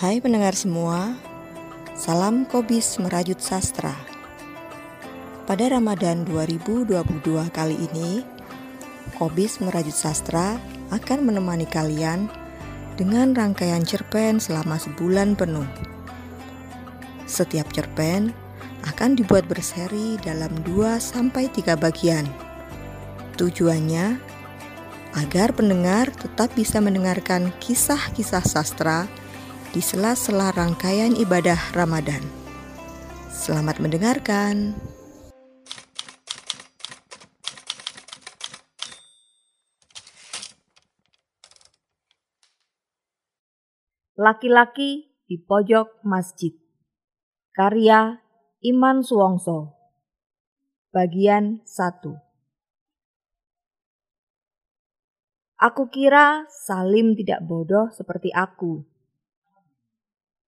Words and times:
Hai 0.00 0.16
pendengar 0.16 0.56
semua, 0.56 1.12
salam 1.92 2.48
Kobis 2.48 2.96
Merajut 2.96 3.36
Sastra. 3.36 3.92
Pada 5.44 5.76
Ramadan 5.76 6.24
2022 6.24 7.20
kali 7.52 7.76
ini, 7.76 8.24
Kobis 9.20 9.60
Merajut 9.60 9.92
Sastra 9.92 10.56
akan 10.88 11.28
menemani 11.28 11.68
kalian 11.68 12.32
dengan 12.96 13.36
rangkaian 13.36 13.84
cerpen 13.84 14.40
selama 14.40 14.80
sebulan 14.80 15.36
penuh. 15.36 15.68
Setiap 17.28 17.68
cerpen 17.68 18.32
akan 18.88 19.20
dibuat 19.20 19.44
berseri 19.52 20.16
dalam 20.24 20.64
2 20.64 20.96
sampai 20.96 21.52
3 21.52 21.76
bagian. 21.76 22.24
Tujuannya 23.36 24.16
agar 25.12 25.52
pendengar 25.52 26.08
tetap 26.08 26.56
bisa 26.56 26.80
mendengarkan 26.80 27.52
kisah-kisah 27.60 28.48
sastra 28.48 29.19
di 29.70 29.78
sela-sela 29.78 30.50
rangkaian 30.50 31.14
ibadah 31.14 31.70
Ramadan. 31.78 32.18
Selamat 33.30 33.78
mendengarkan. 33.78 34.74
Laki-laki 44.18 45.06
di 45.30 45.38
pojok 45.38 46.02
masjid. 46.02 46.52
Karya 47.54 48.18
Iman 48.66 49.06
Suwongso. 49.06 49.78
Bagian 50.90 51.62
1. 51.62 52.18
Aku 55.62 55.86
kira 55.94 56.50
Salim 56.50 57.14
tidak 57.14 57.46
bodoh 57.46 57.88
seperti 57.94 58.34
aku. 58.34 58.90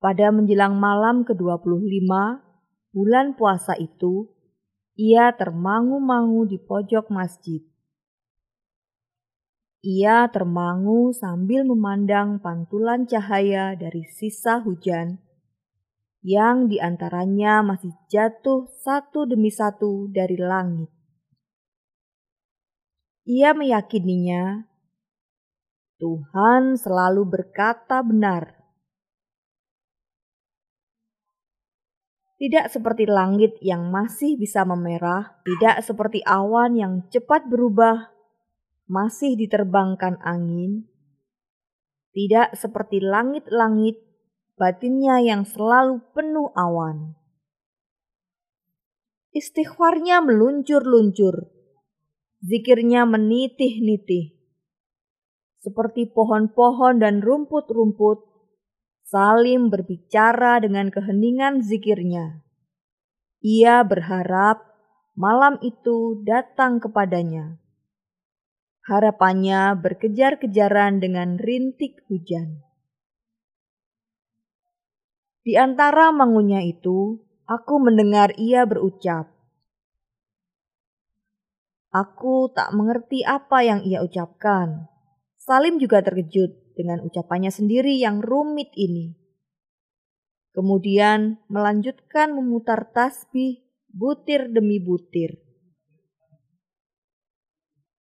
Pada 0.01 0.33
menjelang 0.33 0.81
malam 0.81 1.29
ke-25 1.29 2.09
bulan 2.97 3.37
puasa 3.37 3.77
itu, 3.77 4.33
ia 4.97 5.29
termangu-mangu 5.37 6.49
di 6.49 6.57
pojok 6.57 7.13
masjid. 7.13 7.61
Ia 9.81 10.29
termangu 10.29 11.13
sambil 11.13 11.69
memandang 11.69 12.41
pantulan 12.41 13.05
cahaya 13.05 13.77
dari 13.77 14.05
sisa 14.09 14.61
hujan 14.61 15.21
yang 16.21 16.69
di 16.69 16.77
antaranya 16.77 17.65
masih 17.65 17.97
jatuh 18.13 18.69
satu 18.85 19.25
demi 19.25 19.49
satu 19.49 20.09
dari 20.13 20.37
langit. 20.37 20.93
Ia 23.25 23.57
meyakininya 23.57 24.69
Tuhan 25.97 26.77
selalu 26.77 27.25
berkata 27.25 28.05
benar. 28.05 28.60
Tidak 32.41 32.73
seperti 32.73 33.05
langit 33.05 33.61
yang 33.61 33.93
masih 33.93 34.41
bisa 34.41 34.65
memerah, 34.65 35.37
tidak 35.45 35.85
seperti 35.85 36.25
awan 36.25 36.73
yang 36.73 37.05
cepat 37.13 37.45
berubah, 37.53 38.09
masih 38.89 39.37
diterbangkan 39.37 40.17
angin, 40.25 40.89
tidak 42.17 42.57
seperti 42.57 43.05
langit-langit 43.05 44.01
batinnya 44.57 45.21
yang 45.21 45.45
selalu 45.45 46.01
penuh 46.17 46.49
awan. 46.57 47.13
Istighfarnya 49.37 50.25
meluncur-luncur, 50.25 51.45
zikirnya 52.41 53.05
menitih-nitih 53.05 54.41
seperti 55.61 56.09
pohon-pohon 56.09 57.05
dan 57.05 57.21
rumput-rumput, 57.21 58.30
Salim 59.11 59.75
berbicara 59.75 60.63
dengan 60.63 60.87
keheningan 60.87 61.67
zikirnya. 61.67 62.47
Ia 63.43 63.83
berharap 63.83 64.63
malam 65.19 65.59
itu 65.67 66.23
datang 66.23 66.79
kepadanya. 66.79 67.59
Harapannya 68.87 69.75
berkejar-kejaran 69.75 71.03
dengan 71.03 71.43
rintik 71.43 72.07
hujan. 72.07 72.63
Di 75.43 75.59
antara 75.59 76.15
mangunya 76.15 76.63
itu, 76.63 77.19
aku 77.51 77.83
mendengar 77.83 78.31
ia 78.39 78.63
berucap, 78.63 79.27
Aku 81.91 82.55
tak 82.55 82.71
mengerti 82.71 83.27
apa 83.27 83.67
yang 83.67 83.83
ia 83.83 83.99
ucapkan. 84.07 84.87
Salim 85.51 85.83
juga 85.83 85.99
terkejut 85.99 86.79
dengan 86.79 87.03
ucapannya 87.03 87.51
sendiri 87.51 87.99
yang 87.99 88.23
rumit 88.23 88.71
ini. 88.79 89.19
Kemudian 90.55 91.43
melanjutkan 91.51 92.31
memutar 92.31 92.87
tasbih 92.95 93.59
butir 93.91 94.47
demi 94.47 94.79
butir. 94.79 95.43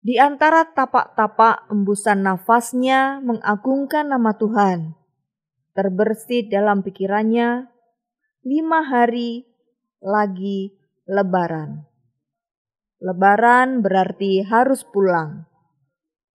Di 0.05 0.21
antara 0.21 0.61
tapak-tapak 0.61 1.73
embusan 1.73 2.21
nafasnya 2.21 3.17
mengagungkan 3.25 4.13
nama 4.13 4.37
Tuhan. 4.37 4.93
Terbersit 5.73 6.53
dalam 6.53 6.85
pikirannya, 6.85 7.65
lima 8.45 8.79
hari 8.85 9.49
lagi 10.05 10.77
lebaran. 11.09 11.81
Lebaran 13.01 13.81
berarti 13.81 14.45
harus 14.45 14.85
pulang, 14.85 15.49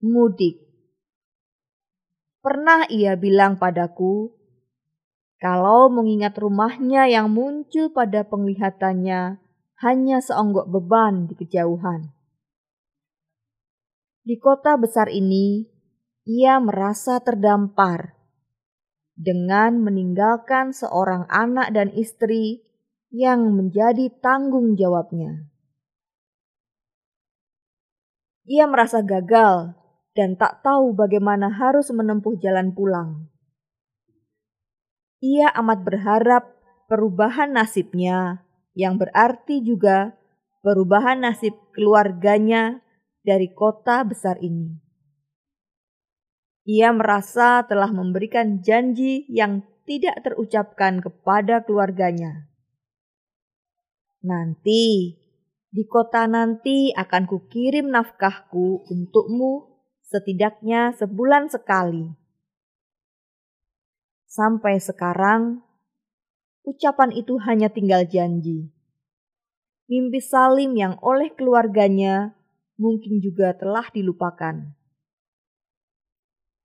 mudik. 0.02 0.63
Pernah 2.44 2.84
ia 2.92 3.16
bilang 3.16 3.56
padaku, 3.56 4.28
kalau 5.40 5.88
mengingat 5.88 6.36
rumahnya 6.36 7.08
yang 7.08 7.32
muncul 7.32 7.88
pada 7.88 8.20
penglihatannya 8.28 9.40
hanya 9.80 10.18
seonggok 10.20 10.68
beban 10.68 11.24
di 11.24 11.40
kejauhan. 11.40 12.12
Di 14.28 14.36
kota 14.36 14.76
besar 14.76 15.08
ini, 15.08 15.64
ia 16.28 16.60
merasa 16.60 17.16
terdampar 17.24 18.12
dengan 19.16 19.80
meninggalkan 19.80 20.76
seorang 20.76 21.24
anak 21.32 21.72
dan 21.72 21.96
istri 21.96 22.60
yang 23.08 23.56
menjadi 23.56 24.12
tanggung 24.20 24.76
jawabnya. 24.76 25.48
Ia 28.44 28.68
merasa 28.68 29.00
gagal 29.00 29.80
dan 30.14 30.38
tak 30.38 30.62
tahu 30.62 30.94
bagaimana 30.94 31.50
harus 31.50 31.90
menempuh 31.90 32.38
jalan 32.38 32.70
pulang. 32.70 33.26
Ia 35.18 35.50
amat 35.58 35.82
berharap 35.82 36.44
perubahan 36.86 37.50
nasibnya, 37.50 38.46
yang 38.78 38.94
berarti 38.94 39.58
juga 39.60 40.14
perubahan 40.62 41.26
nasib 41.26 41.54
keluarganya 41.74 42.78
dari 43.26 43.50
kota 43.50 44.06
besar 44.06 44.38
ini. 44.38 44.78
Ia 46.64 46.94
merasa 46.96 47.66
telah 47.68 47.92
memberikan 47.92 48.64
janji 48.64 49.28
yang 49.28 49.66
tidak 49.84 50.24
terucapkan 50.24 51.04
kepada 51.04 51.60
keluarganya. 51.60 52.48
Nanti, 54.24 55.12
di 55.68 55.84
kota 55.84 56.24
nanti 56.24 56.88
akan 56.96 57.28
kukirim 57.28 57.92
nafkahku 57.92 58.88
untukmu 58.88 59.73
setidaknya 60.04 60.92
sebulan 60.94 61.48
sekali. 61.48 62.12
Sampai 64.28 64.82
sekarang, 64.82 65.64
ucapan 66.66 67.14
itu 67.14 67.38
hanya 67.44 67.70
tinggal 67.70 68.04
janji. 68.04 68.68
Mimpi 69.88 70.20
Salim 70.20 70.74
yang 70.74 70.96
oleh 71.04 71.30
keluarganya 71.32 72.34
mungkin 72.80 73.20
juga 73.20 73.54
telah 73.54 73.86
dilupakan. 73.92 74.74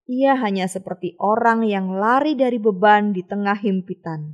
Ia 0.09 0.33
hanya 0.41 0.65
seperti 0.65 1.13
orang 1.21 1.61
yang 1.69 1.93
lari 1.93 2.33
dari 2.33 2.57
beban 2.57 3.13
di 3.13 3.21
tengah 3.21 3.53
himpitan. 3.61 4.33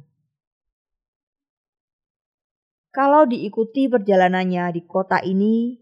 Kalau 2.95 3.27
diikuti 3.27 3.91
perjalanannya 3.91 4.71
di 4.71 4.81
kota 4.87 5.19
ini, 5.19 5.75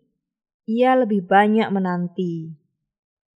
ia 0.66 0.98
lebih 0.98 1.30
banyak 1.30 1.70
menanti 1.70 2.63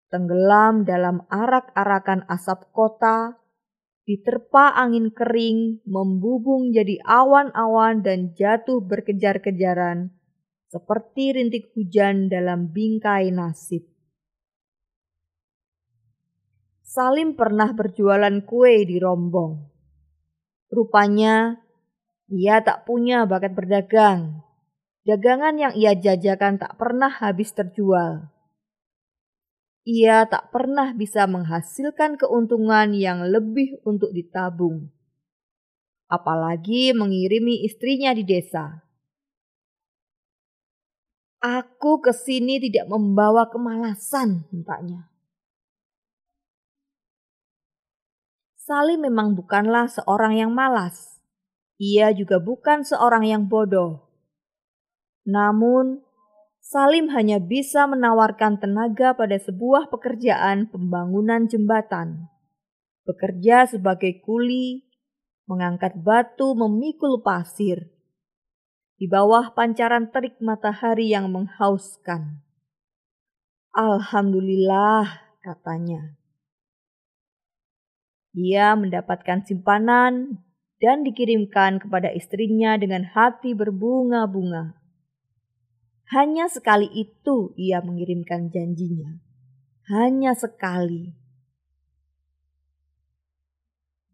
tenggelam 0.09 0.85
dalam 0.85 1.25
arak-arakan 1.27 2.23
asap 2.29 2.69
kota, 2.71 3.35
diterpa 4.05 4.77
angin 4.77 5.09
kering, 5.09 5.81
membubung 5.89 6.69
jadi 6.69 7.01
awan-awan 7.01 8.05
dan 8.05 8.37
jatuh 8.37 8.79
berkejar-kejaran, 8.85 10.13
seperti 10.69 11.33
rintik 11.33 11.73
hujan 11.73 12.29
dalam 12.29 12.69
bingkai 12.69 13.33
nasib. 13.33 13.81
Salim 16.85 17.35
pernah 17.35 17.75
berjualan 17.75 18.45
kue 18.45 18.87
di 18.87 19.01
Rombong. 19.01 19.67
Rupanya, 20.71 21.59
ia 22.31 22.63
tak 22.63 22.87
punya 22.87 23.27
bakat 23.27 23.51
berdagang. 23.51 24.45
Dagangan 25.05 25.59
yang 25.59 25.73
ia 25.75 25.93
jajakan 25.93 26.57
tak 26.57 26.77
pernah 26.79 27.11
habis 27.11 27.51
terjual. 27.51 28.34
Ia 29.85 30.25
tak 30.25 30.49
pernah 30.49 30.97
bisa 30.97 31.29
menghasilkan 31.29 32.17
keuntungan 32.17 32.89
yang 32.97 33.21
lebih 33.21 33.77
untuk 33.85 34.09
ditabung. 34.09 34.89
Apalagi 36.09 36.89
mengirimi 36.97 37.61
istrinya 37.61 38.09
di 38.17 38.25
desa. 38.25 38.81
Aku 41.37 42.01
ke 42.01 42.09
sini 42.09 42.57
tidak 42.57 42.89
membawa 42.89 43.45
kemalasan, 43.45 44.49
hentaknya. 44.49 45.05
Salim 48.57 49.05
memang 49.05 49.37
bukanlah 49.37 49.85
seorang 49.85 50.41
yang 50.41 50.49
malas. 50.49 51.21
Ia 51.77 52.09
juga 52.17 52.41
bukan 52.41 52.81
seorang 52.81 53.29
yang 53.29 53.45
bodoh. 53.45 54.09
Namun, 55.29 56.04
Salim 56.65 57.13
hanya 57.13 57.37
bisa 57.37 57.85
menawarkan 57.85 58.57
tenaga 58.57 59.13
pada 59.13 59.37
sebuah 59.37 59.85
pekerjaan 59.93 60.65
pembangunan 60.65 61.45
jembatan. 61.45 62.25
Bekerja 63.05 63.69
sebagai 63.69 64.17
kuli, 64.25 64.81
mengangkat 65.45 65.93
batu 66.01 66.57
memikul 66.57 67.21
pasir. 67.21 67.93
Di 68.97 69.05
bawah 69.05 69.53
pancaran 69.53 70.09
terik 70.09 70.41
matahari 70.41 71.13
yang 71.13 71.29
menghauskan. 71.29 72.41
Alhamdulillah, 73.77 75.37
katanya. 75.45 76.17
Ia 78.33 78.73
mendapatkan 78.73 79.45
simpanan 79.45 80.41
dan 80.81 81.05
dikirimkan 81.05 81.77
kepada 81.77 82.09
istrinya 82.09 82.73
dengan 82.73 83.05
hati 83.05 83.53
berbunga-bunga. 83.53 84.84
Hanya 86.13 86.45
sekali 86.45 86.85
itu 86.93 87.57
ia 87.57 87.81
mengirimkan 87.81 88.53
janjinya. 88.53 89.17
Hanya 89.89 90.37
sekali. 90.37 91.13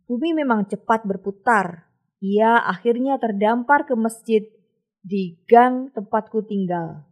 Bumi 0.08 0.32
memang 0.36 0.68
cepat 0.68 1.04
berputar. 1.04 1.92
Ia 2.24 2.64
akhirnya 2.64 3.20
terdampar 3.20 3.88
ke 3.88 3.96
masjid 3.96 4.44
di 5.02 5.40
gang 5.50 5.90
tempatku 5.92 6.46
tinggal, 6.46 7.08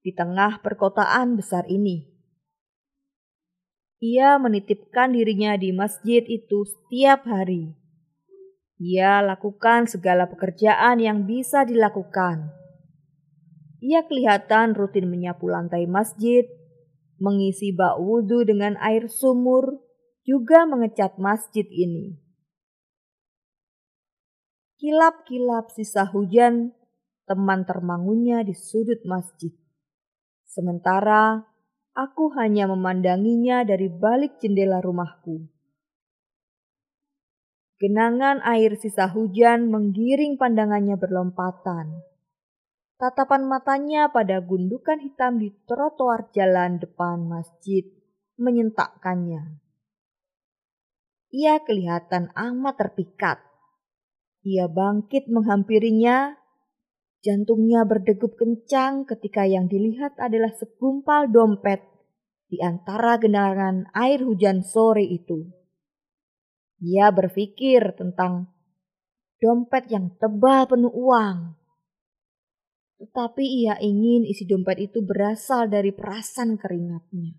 di 0.00 0.14
tengah 0.14 0.62
perkotaan 0.62 1.34
besar 1.34 1.66
ini. 1.66 2.06
Ia 3.98 4.36
menitipkan 4.36 5.16
dirinya 5.16 5.56
di 5.56 5.72
masjid 5.72 6.20
itu 6.28 6.68
setiap 6.68 7.24
hari. 7.24 7.72
Ia 8.76 9.24
lakukan 9.24 9.88
segala 9.88 10.28
pekerjaan 10.28 11.00
yang 11.00 11.24
bisa 11.24 11.64
dilakukan. 11.64 12.65
Ia 13.86 14.02
kelihatan 14.02 14.74
rutin 14.74 15.06
menyapu 15.06 15.46
lantai 15.46 15.86
masjid, 15.86 16.42
mengisi 17.22 17.70
bak 17.70 18.02
wudhu 18.02 18.42
dengan 18.42 18.74
air 18.82 19.06
sumur, 19.06 19.78
juga 20.26 20.66
mengecat 20.66 21.22
masjid 21.22 21.64
ini. 21.70 22.18
Kilap-kilap 24.82 25.70
sisa 25.70 26.02
hujan 26.10 26.74
teman 27.30 27.62
termangunya 27.62 28.42
di 28.42 28.58
sudut 28.58 29.06
masjid. 29.06 29.54
Sementara 30.42 31.46
Aku 31.96 32.28
hanya 32.36 32.68
memandanginya 32.68 33.64
dari 33.64 33.88
balik 33.88 34.36
jendela 34.36 34.84
rumahku. 34.84 35.48
Genangan 37.80 38.44
air 38.44 38.76
sisa 38.76 39.08
hujan 39.08 39.72
menggiring 39.72 40.36
pandangannya 40.36 41.00
berlompatan. 41.00 42.04
Tatapan 42.96 43.44
matanya 43.44 44.08
pada 44.08 44.40
gundukan 44.40 44.96
hitam 45.04 45.36
di 45.36 45.52
trotoar 45.68 46.32
jalan 46.32 46.80
depan 46.80 47.28
masjid 47.28 47.84
menyentakkannya. 48.40 49.60
Ia 51.32 51.60
kelihatan 51.60 52.32
amat 52.32 52.74
terpikat. 52.80 53.38
Ia 54.48 54.70
bangkit 54.70 55.28
menghampirinya 55.28 56.40
Jantungnya 57.26 57.82
berdegup 57.82 58.38
kencang 58.38 59.02
ketika 59.02 59.42
yang 59.42 59.66
dilihat 59.66 60.14
adalah 60.22 60.54
segumpal 60.54 61.26
dompet 61.26 61.82
di 62.46 62.62
antara 62.62 63.18
genangan 63.18 63.90
air 63.90 64.22
hujan 64.22 64.62
sore 64.62 65.02
itu. 65.02 65.42
Ia 66.78 67.10
berpikir 67.10 67.98
tentang 67.98 68.46
dompet 69.42 69.90
yang 69.90 70.14
tebal 70.22 70.70
penuh 70.70 70.94
uang. 70.94 71.58
Tetapi 72.96 73.44
ia 73.44 73.76
ingin 73.76 74.24
isi 74.24 74.48
dompet 74.48 74.80
itu 74.80 75.04
berasal 75.04 75.68
dari 75.68 75.92
perasan 75.92 76.56
keringatnya. 76.56 77.36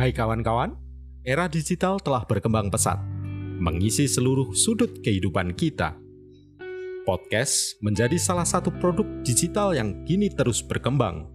Hai 0.00 0.16
kawan-kawan, 0.16 0.80
era 1.28 1.44
digital 1.44 2.00
telah 2.00 2.24
berkembang 2.24 2.72
pesat, 2.72 2.96
mengisi 3.60 4.08
seluruh 4.08 4.56
sudut 4.56 5.04
kehidupan 5.04 5.52
kita. 5.52 5.92
Podcast 7.04 7.76
menjadi 7.84 8.16
salah 8.16 8.48
satu 8.48 8.72
produk 8.80 9.04
digital 9.20 9.76
yang 9.76 10.00
kini 10.08 10.32
terus 10.32 10.64
berkembang. 10.64 11.28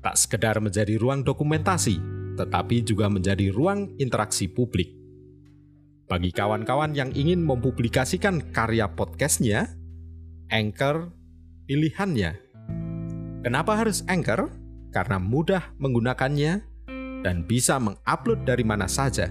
Tak 0.00 0.16
sekedar 0.16 0.56
menjadi 0.56 0.96
ruang 0.96 1.20
dokumentasi, 1.20 2.00
tetapi 2.40 2.80
juga 2.80 3.12
menjadi 3.12 3.52
ruang 3.52 3.92
interaksi 4.00 4.48
publik. 4.48 4.96
Bagi 6.08 6.32
kawan-kawan 6.32 6.96
yang 6.96 7.12
ingin 7.12 7.44
mempublikasikan 7.44 8.56
karya 8.56 8.88
podcastnya, 8.88 9.68
Anchor 10.48 11.12
pilihannya. 11.68 12.40
Kenapa 13.44 13.84
harus 13.84 14.00
Anchor? 14.08 14.48
Karena 14.96 15.20
mudah 15.20 15.76
menggunakannya 15.76 16.69
dan 17.24 17.44
bisa 17.44 17.80
mengupload 17.80 18.44
dari 18.44 18.64
mana 18.64 18.88
saja. 18.90 19.28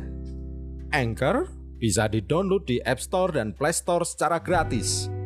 Anchor 0.89 1.49
bisa 1.79 2.09
di-download 2.09 2.65
di 2.67 2.77
App 2.83 2.99
Store 2.99 3.33
dan 3.33 3.55
Play 3.55 3.73
Store 3.73 4.03
secara 4.03 4.41
gratis. 4.41 5.18